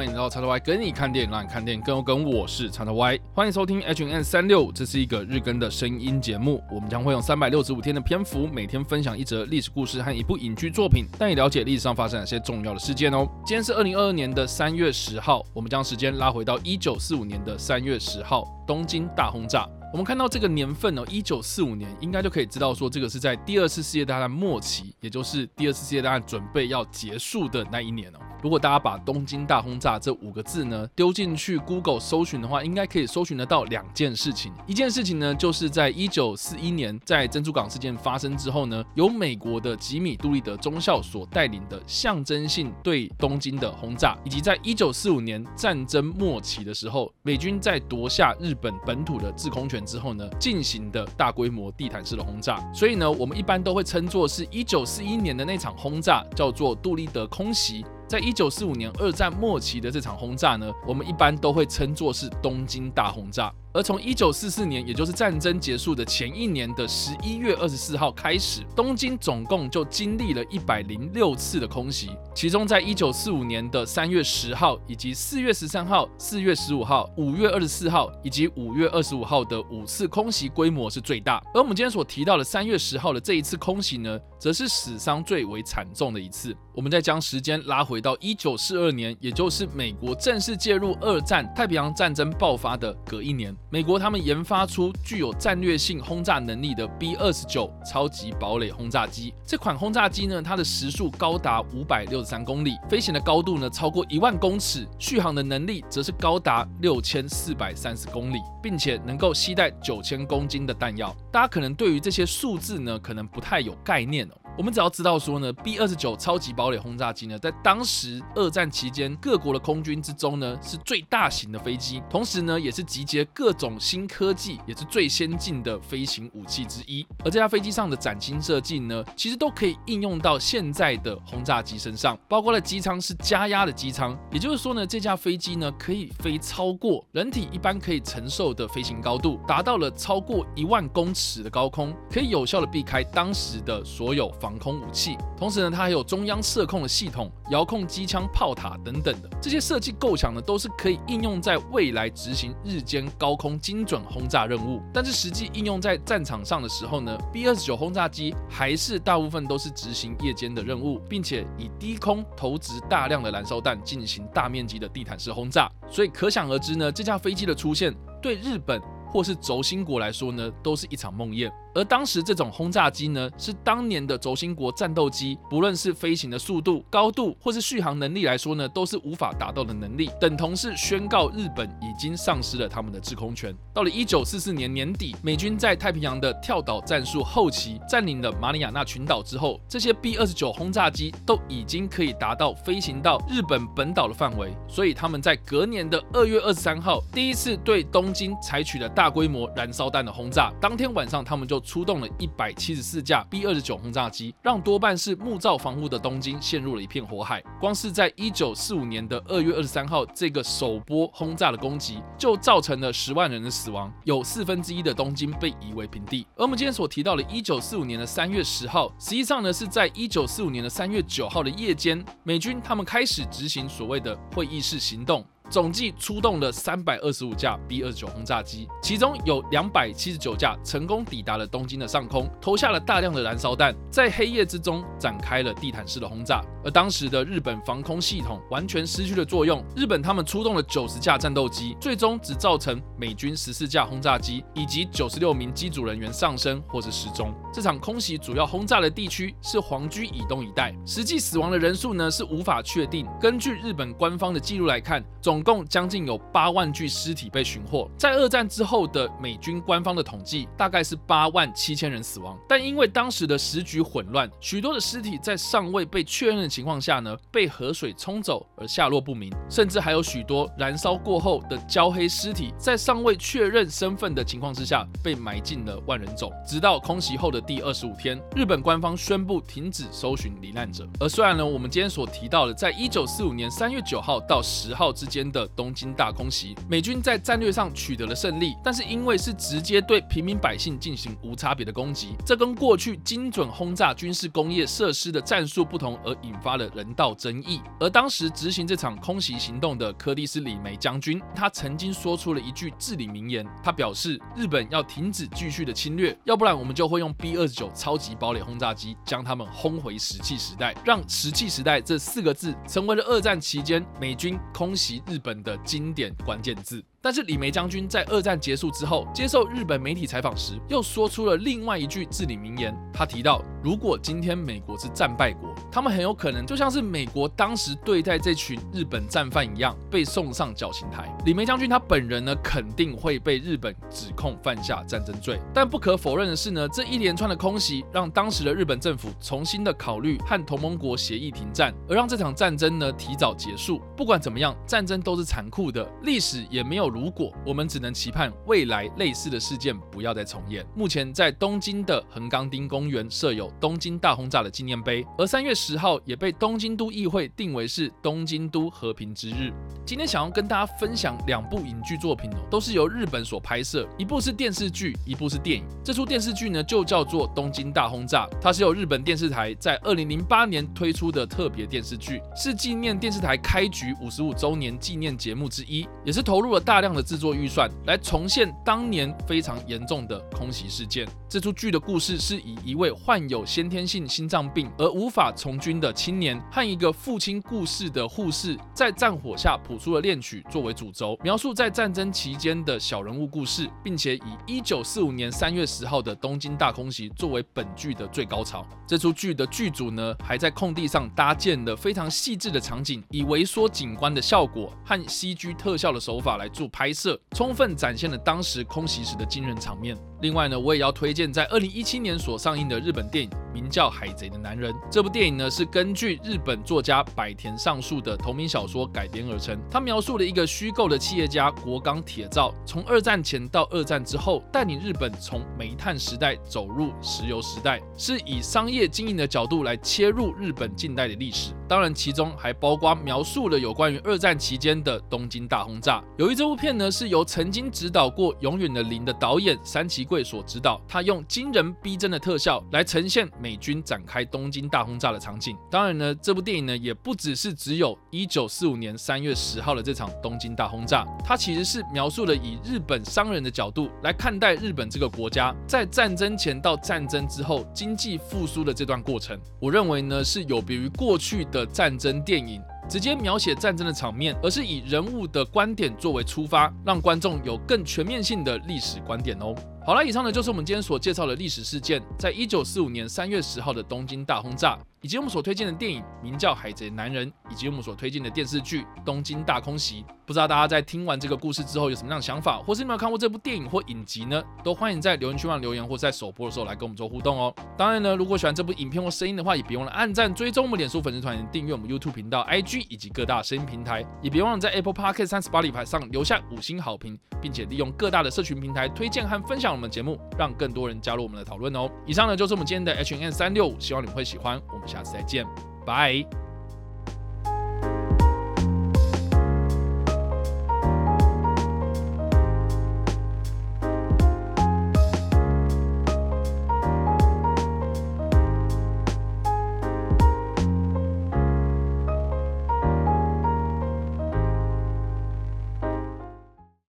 [0.00, 2.24] 欢迎来到叉叉 Y 跟你看电影，让你看电影更有梗。
[2.24, 6.64] 我是叉叉 Y，欢迎收听 H N 三六，这是一个日更的声音节目。
[6.72, 13.28] 我们将会用三百六十五天的篇幅，每天分享一则历史故事和一部影剧作品，带你了解历史上发生哪些重要的事件哦。
[13.44, 19.68] 今天是二零二二年的三月十号，我们将时间拉回到一九四五年的三月十号，东京大轰炸。
[19.92, 28.18] 我们看到这个年份哦，一九四五年，应该就可以知道说，这个是在第二次世界大战末期，也就是第二次世界大战准备要结束的那一年哦。
[28.42, 34.52] 如果大家把“东京大轰炸”这五个字呢丢进去 Google 搜寻的话，应该可以搜寻得到两件事情。
[34.66, 52.58] 一件事情呢，就是在一九四一年，在珍珠港事件发生之后呢，由美国的吉米·杜立德中校所带领的象征性对东京的轰炸，以及在一九四五年战争末期的时候，美军在夺下日本本土的制空权之后呢，进行的大规模地毯式的轰炸。
[52.72, 57.84] 所以呢，我们一般都会称作是一九四一年的那场轰炸，叫做杜立德空袭。
[58.10, 63.54] 在一九四五年二战末期的这场轰炸呢，我们一般都会称作是东京大轰炸。
[63.72, 72.10] 而从一九四四年，也就是战争结束的前一年的十一月二十四号开始，东京总共就经历了一百零六次的空袭。
[72.34, 81.40] 其中，在一九四五年的三月十号，以及四月十三号、四月十五号、五月二十四号以及五月二十五号的五次空袭规模是最大。
[81.54, 86.52] 而我们今天所提到的三月十号的这一次空袭呢，则是死伤最为惨重的一次。
[86.74, 93.54] 我们再将时间拉回到一九四二年，也就是美国正式介入二战太平洋战争爆发的隔一年。
[93.72, 99.32] 美国他们研发出具有战略性轰炸能力的 B 二十九超级堡垒轰炸机。
[99.46, 111.14] 这款轰炸机呢，它的时速高达五百六十三公里，飞行的高度呢超过一万公尺，续航的能力则是高达六千四百三十公里，并且能够携带九千公斤的弹药。
[111.30, 114.34] 大家可能对于这些数字呢，可能不太有概念哦。
[114.58, 127.06] 我们只要知道说呢，B 二十九超级堡垒轰炸机呢，在当时二战期间各国的空军之中呢，是最大型的飞机，同时呢，也是集结各种新科技，也是最先进的飞行武器之一。
[127.24, 154.80] 而这架飞机上的崭新设计呢，其实都可以应用到现在的轰炸机身上，包括了机舱是加压的机舱，也就是说呢，这架飞机呢，可以飞超过人体一般可以承受的飞行高度，达到了超过一万公尺的高空，可以有效的避开当时的所有防空武器，同时呢，它还有中央射控的系统、遥控机枪、炮塔等等的这些设计构想呢，都是可以应用在未来执行日间高空精准轰炸任务。
[154.92, 165.70] 但是实际应用在战场上的时候呢，B 二十九轰炸机还是大部分都是执行夜间的任务，并且以低空投掷大量的燃烧弹进行大面积的地毯式轰炸。
[165.90, 168.80] 所以可想而知呢，这架飞机的出现对日本
[169.12, 171.50] 或是轴心国来说呢，都是一场梦魇。
[171.74, 183.54] 而当时这种轰炸机呢，是当年的轴心国战斗机，不论是飞行的速度、高度，或是续航能力来说呢，都是无法达到的能力，等同是宣告日本已经丧失了他们的制空权。
[183.72, 200.52] 到了一九四四年年底，美军在太平洋的跳岛战术后期占领了马里亚纳群岛之后，这些 B 二十九轰炸机都已经可以达到飞行到日本本岛的范围，所以他们在隔年的二月二十三号，第一次对东京采取了大规模燃烧弹的轰炸。
[200.60, 207.42] 当天晚上，他们就出动了一百七十四架 B 二十九轰炸机，让多半是木造房屋的东京陷入了一片火海。
[207.60, 216.26] 光是在一九四五年的二月二十三号这个首波轰炸的攻击，就造成了十万人的死亡，有四分之一的东京被夷为平地。
[216.36, 225.24] 而我们今天所提到的一九四五年的三月十号，实际上呢是在一九四五年的三月九号的夜间，美军他们开始执行所谓的会议式行动。
[225.50, 236.40] 总计出动了三百二十五架 B 二十九轰炸机，其中有两百七十九架成功抵达了东京的上空，投下了大量的燃烧弹，在黑夜之中展开了地毯式的轰炸。
[236.62, 247.34] 而当时的日本防空系统完全失去了作用，日本他们出动了九十架战斗机，最终只造成美军十四架轰炸机以及九十六名机组人员丧生或是失踪。
[247.52, 253.04] 这场空袭主要轰炸的地区是皇居以东一带，实际死亡的人数呢是无法确定。
[253.20, 276.30] 根据日本官方的记录来看，总总共将近有八万具尸体被寻获，在二战之后的美军官方的统计大概是八万七千人死亡，但因为当时的时局混乱，许多的尸体在尚未被确认的情况下呢，被河水冲走而下落不明，甚至还有许多燃烧过后的焦黑尸体，在尚未确认身份的情况之下被埋进了万人冢。
[276.46, 280.86] 直到空袭后的第二十五天，日本官方宣布停止搜寻罹难者。
[281.00, 285.29] 而虽然呢，我们今天所提到的，在一九四五年三月九号到十号之间。
[285.30, 286.54] 的东京大空袭。
[286.68, 297.60] 美军在战略上取得了胜利，但是因为是直接对平民百姓进行无差别的攻击，这跟过去精准轰炸军事工业设施的战术不同，而引发了人道争议。
[297.78, 316.82] 而当时执行这场空袭行动的柯蒂斯·李梅将军，他曾经说出了一句至理名言，他表示：日本要停止继续的侵略，要不然我们就会用 B 二十九超级堡垒轰炸机将他们轰回石器时代，让石器时代这四个字成为了二战期间美军空袭日本的经典关键字。
[317.02, 322.76] 但是李梅将军在二战结束之后接受日本媒体采访时，又说出了另外一句至理名言。
[322.92, 331.10] 他提到，如果今天美国是战败国，他们很有可能就像是美国当时对待这群日本战犯一样，被送上绞刑台。
[331.24, 335.40] 李梅将军他本人呢，肯定会被日本指控犯下战争罪。
[335.54, 343.80] 但不可否认的是呢，这一连串的空袭让当时的日本政府重新的考虑和同盟国协议停战，而让这场战争呢提早结束。
[343.96, 346.89] 不管怎么样，战争都是残酷的，历史也没有。
[346.90, 350.66] 如果我们只能期盼未来类似的事件不要再重演。
[350.74, 359.52] 目前在东京的横冈町公园设有东京大轰炸的纪念碑，而三月十号也被东京都议会定为是东京都和平之日。
[359.86, 365.64] 今天想要跟大家分享两部影剧作品哦，都是由日本所拍摄，一部是电视剧，一部是电影。
[365.84, 376.79] 这出电视剧呢就叫做《东京大轰炸》，它是由日本电视台在二零零八年推出的特别电视剧，是纪念电视台开局五十五周年纪念节目之一，也是投入了大。
[376.80, 381.06] 大量的制作预算来重现当年非常严重的空袭事件。
[381.28, 398.66] 这出剧的故事是以一位患有先天性心脏病而无法从军的青年和一个父亲故事的护士在战火下谱出了恋曲作为主轴，描述在战争期间的小人物故事，并且以一九四五年三月十号的东京大空袭作为本剧的最高潮。
[398.86, 406.69] 这出剧的剧组呢，还在空地上搭建了非常细致的场景，以微缩景观的效果和 CG 特效的手法来做。
[406.70, 409.96] 拍摄充分展现了当时空袭时的惊人场面。
[410.22, 414.70] 另外呢，我也要推荐在二零一七年所上映的日本电影，名叫《海贼的男人》。
[414.90, 419.58] 这部电影呢是根据日本作家百田尚树的同名小说改编而成。
[419.70, 431.54] 它描述了一个虚构的企业家国冈铁造，从二战前到二战之后，带领日本从煤炭时代走入石油时代，是以商业经营的角度来切入日本近代的历史。
[431.66, 436.02] 当然，其中还包括描述了有关于二战期间的东京大轰炸。
[436.18, 445.56] 由于这部片呢是由曾经指导过《永远的零》的导演山崎贵所指导，他用惊人逼真的特效来呈现美军展开东京大轰炸的场景。
[445.70, 459.40] 当然呢，这部电影呢也不只是只有一九四五年三月十号的这场东京大轰炸，它其实是描述了以日本商人的角度来看待日本这个国家在战争前到战争之后经济复苏的这段过程。
[459.60, 462.60] 我认为呢是有别于过去的战争电影。
[462.88, 469.54] 直接描写战争的场面，而是以人物的观点作为出发，让观众有更全面性的历史观点哦。
[469.82, 474.78] 好了，以上呢就是我们今天所介绍的历史事件，在一九四五年三月十号的东京大轰炸。
[475.02, 484.42] 以及我们所推荐的电影名叫《海贼男人》，以及我们所推荐的电视剧《东京大空袭》，不知道大家在听完这个故事之后有什么样的想法，或是你有没有看过这部电影或影集呢？
[484.62, 487.50] 都欢迎在留言区上留言，或在首播的时候来跟我们做互动哦。
[487.78, 501.90] 当然呢，如果喜欢这部影片或声音的话，也别忘了按赞、追踪我们脸书粉丝团、订阅我们 YouTube 频道、IG 以及各大声音平台，也别忘了在 Apple Podcast 三十八里牌上留下五星好评，并且利用各大的社群平台推荐和分享我们节目，让更多人加入我们的讨论哦。
[502.06, 505.46] 以上呢就是我们今天的 HN 三六五希望你们会喜欢，我们下次再见。
[505.86, 506.49] 拜。